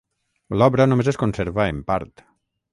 L'obra 0.61 0.87
només 0.89 1.11
es 1.13 1.21
conserva 1.25 1.71
en 1.77 1.85
part. 1.93 2.27